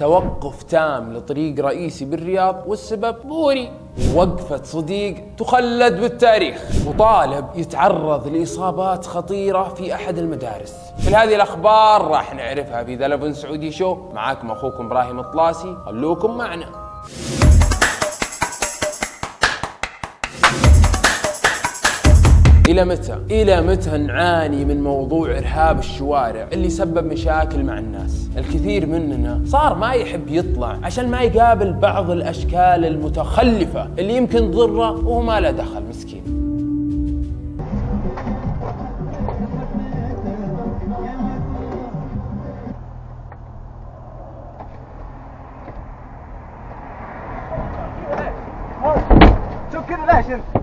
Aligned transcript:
توقف 0.00 0.62
تام 0.62 1.12
لطريق 1.12 1.60
رئيسي 1.60 2.04
بالرياض 2.04 2.62
والسبب 2.66 3.16
بوري 3.24 3.72
وقفة 4.14 4.62
صديق 4.62 5.24
تخلد 5.38 6.00
بالتاريخ. 6.00 6.62
وطالب 6.86 7.46
يتعرض 7.54 8.28
لإصابات 8.28 9.06
خطيرة 9.06 9.74
في 9.74 9.94
أحد 9.94 10.18
المدارس. 10.18 10.74
كل 11.08 11.14
هذه 11.14 11.34
الأخبار 11.34 12.08
راح 12.08 12.34
نعرفها 12.34 12.84
في 12.84 12.94
ذا 12.94 13.32
سعودي 13.32 13.72
شو. 13.72 13.96
معاكم 14.12 14.50
أخوكم 14.50 14.86
إبراهيم 14.86 15.20
الطلاسي. 15.20 15.76
خلوكم 15.86 16.36
معنا. 16.36 16.66
إلى 22.68 22.84
متى؟ 22.84 23.18
إلى 23.30 23.60
متى 23.60 23.98
نعاني 23.98 24.64
من 24.64 24.84
موضوع 24.84 25.38
إرهاب 25.38 25.78
الشوارع 25.78 26.48
اللي 26.52 26.70
سبب 26.70 27.12
مشاكل 27.12 27.64
مع 27.64 27.78
الناس؟ 27.78 28.28
الكثير 28.36 28.86
مننا 28.86 29.42
صار 29.46 29.74
ما 29.74 29.92
يحب 29.92 30.28
يطلع 30.28 30.78
عشان 30.82 31.10
ما 31.10 31.20
يقابل 31.20 31.72
بعض 31.72 32.10
الأشكال 32.10 32.84
المتخلفة 32.84 33.88
اللي 33.98 34.16
يمكن 34.16 34.50
تضره 34.50 34.90
وهو 34.90 35.20
ما 35.20 35.40
له 35.40 35.50
دخل 35.50 35.82
مسكين. 35.88 36.36
ليش 50.06 50.26
أنت؟ 50.30 50.55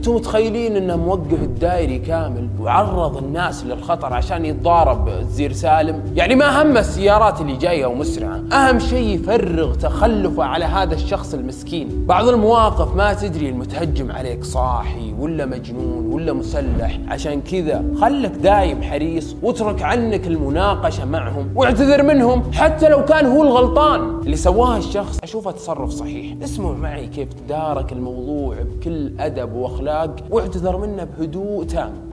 أنتم 0.00 0.14
متخيلين 0.14 0.76
انه 0.76 0.96
موقف 0.96 1.42
الدايري 1.42 1.98
كامل 1.98 2.48
وعرض 2.60 3.16
الناس 3.16 3.64
للخطر 3.64 4.14
عشان 4.14 4.44
يتضارب 4.44 5.10
زير 5.30 5.52
سالم؟ 5.52 6.02
يعني 6.14 6.34
ما 6.34 6.62
هم 6.62 6.76
السيارات 6.76 7.40
اللي 7.40 7.56
جاية 7.56 7.86
ومسرعة. 7.86 8.42
أهم 8.52 8.78
شيء 8.78 9.08
يفرغ 9.08 9.74
تخلفه 9.74 10.44
على 10.44 10.64
هذا 10.64 10.94
الشخص 10.94 11.34
المسكين. 11.34 12.06
بعض 12.06 12.28
المواقف 12.28 12.96
ما 12.96 13.12
تدري 13.12 13.48
المتهجم 13.48 14.12
عليك 14.12 14.44
صاحي 14.44 15.14
ولا 15.18 15.46
مجنون 15.46 16.12
ولا 16.12 16.32
مسلح. 16.32 16.98
عشان 17.08 17.40
كذا 17.40 17.84
خلك 18.00 18.30
دايم 18.30 18.82
حريص 18.82 19.36
واترك 19.42 19.82
عنك 19.82 20.26
المناقشة 20.26 21.04
معهم 21.04 21.48
واعتذر 21.54 22.02
منهم 22.02 22.42
حتى 22.52 22.88
لو 22.88 23.04
كان 23.04 23.26
هو 23.26 23.42
الغلطان. 23.42 24.20
اللي 24.20 24.36
سواه 24.36 24.76
الشخص 24.76 25.18
أشوفه 25.22 25.50
تصرف 25.50 25.90
صحيح. 25.90 26.36
اسمعوا 26.44 26.74
معي 26.74 27.06
كيف 27.06 27.28
تدارك 27.32 27.92
الموضوع 27.92 28.56
بكل 28.62 29.12
أدب 29.20 29.52
وأخلاق. 29.52 29.89
واعتذر 30.30 30.76
منه 30.76 31.04
بهدوء 31.04 31.64
تام. 31.64 32.10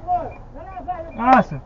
آسف. 1.19 1.61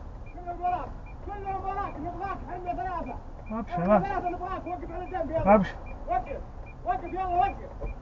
ابشر 3.52 3.96
ابشر 3.96 4.16
وقف 4.66 4.90
على 4.92 5.04
الجنب 5.04 5.30
يلا 5.30 5.54
ابشر 5.54 5.74
وقف. 6.08 6.40
وقف 6.86 7.04
يلا 7.04 7.26
وقف. 7.26 8.01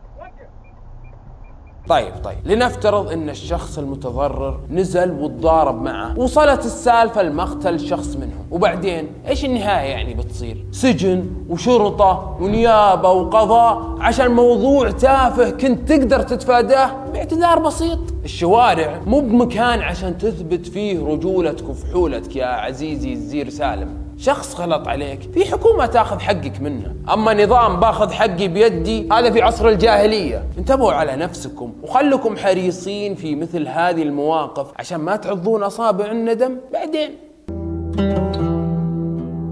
طيب 1.88 2.12
طيب. 2.24 2.38
لنفترض 2.44 3.12
إن 3.12 3.30
الشخص 3.30 3.78
المتضرر 3.78 4.60
نزل 4.70 5.10
وتضارب 5.10 5.82
معه 5.82 6.18
وصلت 6.18 6.64
السالفة 6.66 7.22
لمقتل 7.22 7.80
شخص 7.80 8.16
منهم. 8.16 8.46
وبعدين 8.50 9.06
إيش 9.28 9.44
النهاية 9.44 9.88
يعني 9.90 10.14
بتصير؟ 10.14 10.64
سجن 10.72 11.26
وشرطة 11.48 12.36
ونيابة 12.40 13.10
وقضاء 13.10 13.96
عشان 14.00 14.30
موضوع 14.30 14.90
تافه 14.90 15.50
كنت 15.50 15.92
تقدر 15.92 16.22
تتفاداه 16.22 16.90
باعتذار 17.12 17.58
بسيط. 17.58 17.98
الشوارع 18.24 19.00
مو 19.06 19.20
بمكان 19.20 19.80
عشان 19.80 20.18
تثبت 20.18 20.66
فيه 20.66 21.06
رجولتك 21.06 21.68
وفحولتك 21.68 22.36
يا 22.36 22.46
عزيزي 22.46 23.12
الزير 23.12 23.48
سالم. 23.48 24.09
شخص 24.20 24.60
غلط 24.60 24.88
عليك. 24.88 25.20
في 25.20 25.44
حكومة 25.44 25.86
تاخذ 25.86 26.20
حقك 26.20 26.60
منه. 26.60 26.94
أما 27.12 27.44
نظام 27.44 27.80
باخذ 27.80 28.12
حقي 28.12 28.48
بيدي 28.48 29.08
هذا 29.12 29.30
في 29.30 29.42
عصر 29.42 29.68
الجاهلية. 29.68 30.44
انتبهوا 30.58 30.92
على 30.92 31.16
نفسكم 31.16 31.72
وخلكم 31.82 32.36
حريصين 32.36 33.14
في 33.14 33.36
مثل 33.36 33.68
هذه 33.68 34.02
المواقف 34.02 34.66
عشان 34.78 35.00
ما 35.00 35.16
تعضون 35.16 35.62
أصابع 35.62 36.10
الندم. 36.10 36.56
بعدين 36.72 37.10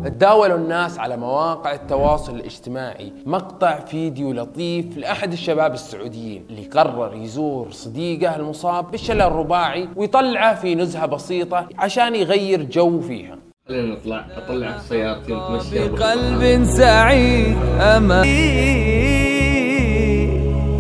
تداولوا 0.05 0.57
الناس 0.57 0.99
على 0.99 1.17
مواقع 1.17 1.73
التواصل 1.73 2.35
الاجتماعي. 2.35 3.13
مقطع 3.27 3.79
فيديو 3.79 4.33
لطيف 4.33 4.97
لأحد 4.97 5.33
الشباب 5.33 5.75
السعوديين 5.75 6.47
اللي 6.51 6.67
قرر 6.67 7.15
يزور 7.15 7.71
صديقه 7.71 8.37
المصاب 8.37 8.91
بالشلل 8.91 9.23
الرباعي 9.23 9.89
ويطلعه 9.97 10.55
في 10.55 10.75
نزهة 10.75 11.07
بسيطة 11.07 11.67
عشان 11.79 12.15
يغير 12.15 12.63
جو 12.63 13.01
فيها. 13.01 13.38
خلينا 13.69 13.95
نطلع 13.95 14.25
أطلع 14.37 14.79
سيارتي 14.89 15.33
ونتمشى 15.33 15.89
بقلب 15.89 16.65
سعيد 16.65 17.57
أماني 17.81 18.69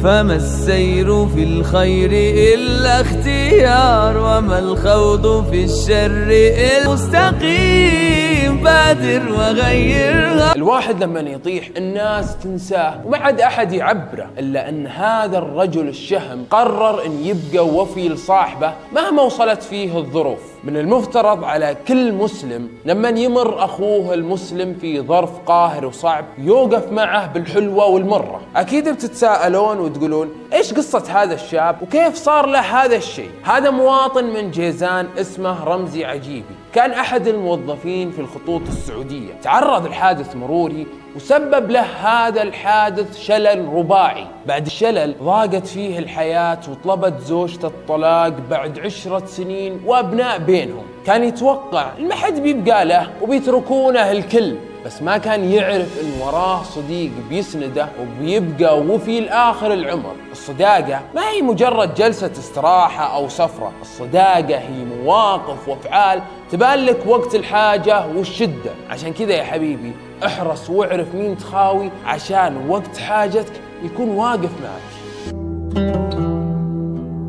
فما 0.02 0.34
السير 0.36 1.26
في 1.26 1.42
الخير 1.42 2.10
إلا 2.54 3.00
اختيار 3.00 4.16
وما 4.16 4.58
الخوض 4.58 5.50
في 5.50 5.64
الشر 5.64 6.28
إلا 6.30 6.92
مستقيم 6.92 8.62
بادر 8.64 9.32
وغيرها. 9.32 10.54
الواحد 10.56 11.02
لما 11.04 11.20
يطيح 11.20 11.68
الناس 11.76 12.38
تنساه 12.38 13.00
وما 13.06 13.18
عاد 13.18 13.40
أحد 13.40 13.72
يعبره 13.72 14.30
إلا 14.38 14.68
أن 14.68 14.86
هذا 14.86 15.38
الرجل 15.38 15.88
الشهم 15.88 16.44
قرر 16.50 17.06
إن 17.06 17.12
يبقى 17.24 17.66
وفي 17.66 18.08
لصاحبه 18.08 18.72
مهما 18.94 19.22
وصلت 19.22 19.62
فيه 19.62 19.98
الظروف. 19.98 20.57
من 20.68 20.76
المفترض 20.76 21.44
على 21.44 21.76
كل 21.88 22.12
مسلم 22.12 22.68
لما 22.84 23.08
يمر 23.08 23.64
أخوه 23.64 24.14
المسلم 24.14 24.74
في 24.80 25.00
ظرف 25.00 25.30
قاهر 25.46 25.86
وصعب 25.86 26.24
يوقف 26.38 26.92
معه 26.92 27.26
بالحلوة 27.32 27.86
والمرة. 27.86 28.40
أكيد 28.56 28.88
بتتساءلون 28.88 29.78
وتقولون 29.78 30.30
إيش 30.52 30.74
قصة 30.74 31.22
هذا 31.22 31.34
الشاب؟ 31.34 31.82
وكيف 31.82 32.14
صار 32.14 32.46
له 32.46 32.60
هذا 32.60 32.96
الشيء؟ 32.96 33.30
هذا 33.42 33.70
مواطن 33.70 34.24
من 34.24 34.50
جيزان 34.50 35.06
اسمه 35.18 35.64
رمزي 35.64 36.04
عجيبي. 36.04 36.54
كان 36.72 36.90
أحد 36.90 37.26
الموظفين 37.26 38.10
في 38.10 38.18
الخطوط 38.18 38.62
السعودية. 38.68 39.32
تعرض 39.42 39.86
لحادث 39.86 40.36
مروري 40.36 40.86
وسبب 41.16 41.70
له 41.70 41.80
هذا 41.80 42.42
الحادث 42.42 43.18
شلل 43.18 43.68
رباعي. 43.74 44.26
بعد 44.46 44.66
الشلل 44.66 45.14
ضاقت 45.22 45.66
فيه 45.66 45.98
الحياة 45.98 46.60
وطلبت 46.70 47.20
زوجته 47.20 47.66
الطلاق 47.66 48.32
بعد 48.50 48.78
عشرة 48.78 49.26
سنين 49.26 49.80
وأبناء 49.86 50.38
بينهم. 50.58 50.84
كان 51.06 51.24
يتوقع 51.24 51.92
ما 52.00 52.14
حد 52.14 52.40
بيبقى 52.40 52.84
له 52.84 53.10
وبيتركونه 53.22 54.12
الكل 54.12 54.56
بس 54.86 55.02
ما 55.02 55.18
كان 55.18 55.44
يعرف 55.44 56.00
إن 56.00 56.20
وراه 56.20 56.62
صديق 56.62 57.10
بيسنده 57.28 57.88
وبيبقى 58.00 58.78
وفي 58.78 59.20
لاخر 59.20 59.72
العمر. 59.72 60.14
الصداقة 60.32 61.00
ما 61.14 61.28
هي 61.30 61.42
مجرد 61.42 61.94
جلسة 61.94 62.30
استراحة 62.38 63.16
أو 63.16 63.28
سفرة. 63.28 63.72
الصداقة 63.82 64.58
هي 64.58 64.84
مواقف 65.02 65.68
وأفعال 65.68 66.22
تبان 66.50 66.78
لك 66.78 67.06
وقت 67.06 67.34
الحاجة 67.34 68.06
والشدة. 68.06 68.70
عشان 68.90 69.12
كذا 69.12 69.32
يا 69.32 69.44
حبيبي 69.44 69.92
احرص 70.26 70.70
واعرف 70.70 71.14
مين 71.14 71.38
تخاوي 71.38 71.90
عشان 72.06 72.68
وقت 72.68 72.98
حاجتك 72.98 73.52
يكون 73.82 74.08
واقف 74.08 74.50
معك. 74.62 76.07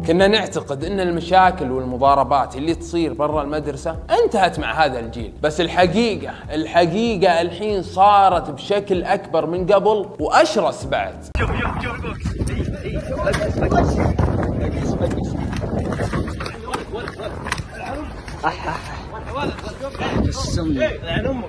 كنا 0.10 0.28
نعتقد 0.28 0.84
إن 0.84 1.00
المشاكل 1.00 1.72
والمضاربات 1.72 2.56
اللي 2.56 2.76
تصير 2.76 3.14
برا 3.14 3.42
المدرسة 3.42 3.96
انتهت 4.24 4.60
مع 4.60 4.86
هذا 4.86 5.00
الجيل. 5.00 5.34
بس 5.42 5.62
الحقيقة 5.62 6.34
الحقيقة 6.52 7.42
الحين 7.42 7.84
صارت 7.84 8.50
بشكل 8.50 9.04
أكبر 9.04 9.46
من 9.46 9.68
قبل 9.68 10.06
وأشرس 10.20 10.86
بعد. 10.86 11.16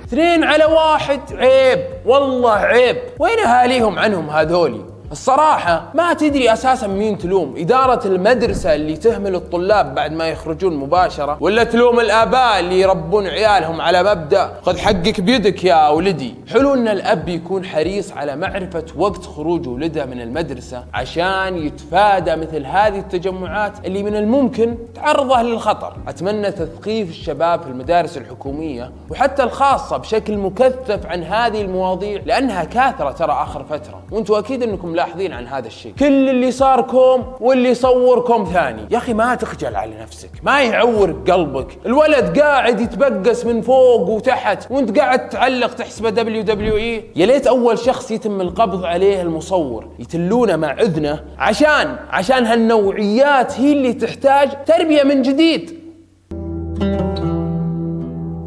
اثنين 0.04 0.44
على 0.44 0.64
واحد 0.64 1.20
عيب 1.32 1.78
والله 2.06 2.54
عيب. 2.54 2.96
وين 3.18 3.38
أهاليهم 3.38 3.98
عنهم 3.98 4.30
هذولي؟ 4.30 4.99
الصراحة 5.12 5.82
ما 5.94 6.12
تدري 6.12 6.52
أساسا 6.52 6.86
مين 6.86 7.18
تلوم. 7.18 7.54
إدارة 7.56 8.06
المدرسة 8.06 8.74
اللي 8.74 8.96
تهمل 8.96 9.34
الطلاب 9.34 9.94
بعد 9.94 10.12
ما 10.12 10.28
يخرجون 10.28 10.76
مباشرة 10.76 11.36
ولا 11.40 11.64
تلوم 11.64 12.00
الآباء 12.00 12.60
اللي 12.60 12.80
يربون 12.80 13.26
عيالهم 13.26 13.80
على 13.80 14.02
مبدأ 14.02 14.52
خذ 14.62 14.78
حقك 14.78 15.20
بيدك 15.20 15.64
يا 15.64 15.88
ولدي 15.88 16.34
حلو 16.52 16.74
أن 16.74 16.88
الأب 16.88 17.28
يكون 17.28 17.64
حريص 17.64 18.12
على 18.12 18.36
معرفة 18.36 18.84
وقت 18.96 19.24
خروج 19.24 19.68
ولده 19.68 20.04
من 20.06 20.20
المدرسة 20.20 20.84
عشان 20.94 21.56
يتفادى 21.56 22.36
مثل 22.36 22.66
هذه 22.66 22.98
التجمعات 22.98 23.72
اللي 23.86 24.02
من 24.02 24.16
الممكن 24.16 24.74
تعرضه 24.94 25.42
للخطر. 25.42 25.96
أتمنى 26.08 26.50
تثقيف 26.50 27.10
الشباب 27.10 27.62
في 27.62 27.68
المدارس 27.68 28.16
الحكومية 28.16 28.90
وحتى 29.10 29.42
الخاصة 29.42 29.96
بشكل 29.96 30.36
مكثف 30.36 31.06
عن 31.06 31.22
هذه 31.22 31.60
المواضيع 31.62 32.22
لأنها 32.26 32.64
كاثرة 32.64 33.10
ترى 33.10 33.32
آخر 33.32 33.64
فترة. 33.64 34.02
وأنتم 34.10 34.34
أكيد 34.34 34.62
أنكم 34.62 34.94
ملاحظين 35.00 35.32
عن 35.32 35.46
هذا 35.46 35.66
الشيء. 35.66 35.92
كل 35.98 36.28
اللي 36.28 36.50
صار 36.50 36.80
كوم 36.80 37.32
واللي 37.40 37.68
يصور 37.68 38.20
كوم 38.20 38.44
ثاني. 38.44 38.82
يا 38.90 38.98
أخي 38.98 39.14
ما 39.14 39.34
تخجل 39.34 39.76
على 39.76 39.92
نفسك. 40.02 40.30
ما 40.42 40.62
يعور 40.62 41.12
قلبك. 41.28 41.78
الولد 41.86 42.38
قاعد 42.38 42.80
يتبكس 42.80 43.46
من 43.46 43.62
فوق 43.62 44.08
وتحت 44.08 44.70
وانت 44.70 44.98
قاعد 44.98 45.28
تعلق 45.28 45.74
تحسبه 45.74 46.10
WWE. 46.10 47.04
يا 47.16 47.26
ليت 47.26 47.46
أول 47.46 47.78
شخص 47.78 48.10
يتم 48.10 48.40
القبض 48.40 48.84
عليه 48.84 49.22
المصور 49.22 49.88
يتلونه 49.98 50.56
مع 50.56 50.72
اذنه 50.72 51.24
عشان 51.38 51.96
عشان 52.10 52.46
هالنوعيات 52.46 53.60
هي 53.60 53.72
اللي 53.72 53.92
تحتاج 53.92 54.64
تربية 54.66 55.02
من 55.02 55.22
جديد. 55.22 55.79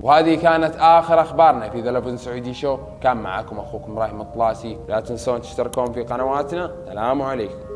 وهذه 0.03 0.35
كانت 0.35 0.75
آخر 0.79 1.21
أخبارنا 1.21 1.69
في 1.69 1.81
The 1.81 1.89
11 1.89 2.15
Saudi 2.15 2.53
Show. 2.53 2.77
كان 3.01 3.17
معكم 3.17 3.59
أخوكم 3.59 3.91
إبراهيم 3.91 4.21
الطلاسي. 4.21 4.77
لا 4.87 4.99
تنسون 4.99 5.41
تشتركون 5.41 5.91
في 5.91 6.03
قنواتنا. 6.03 6.65
السلام 6.65 7.21
عليكم. 7.21 7.63